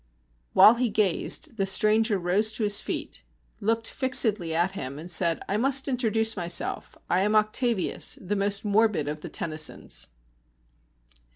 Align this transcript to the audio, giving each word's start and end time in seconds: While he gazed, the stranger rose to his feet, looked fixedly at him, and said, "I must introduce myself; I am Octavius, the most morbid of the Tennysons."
While 0.53 0.73
he 0.77 0.89
gazed, 0.89 1.57
the 1.57 1.65
stranger 1.67 2.17
rose 2.17 2.51
to 2.53 2.63
his 2.63 2.81
feet, 2.81 3.21
looked 3.59 3.87
fixedly 3.87 4.51
at 4.55 4.71
him, 4.71 4.97
and 4.97 5.11
said, 5.11 5.43
"I 5.47 5.57
must 5.57 5.87
introduce 5.87 6.35
myself; 6.35 6.97
I 7.07 7.21
am 7.21 7.35
Octavius, 7.35 8.17
the 8.19 8.35
most 8.35 8.65
morbid 8.65 9.07
of 9.07 9.21
the 9.21 9.29
Tennysons." 9.29 10.07